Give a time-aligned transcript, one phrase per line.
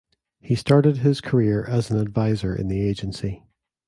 [0.39, 3.45] He started his career as an advisor in the agency.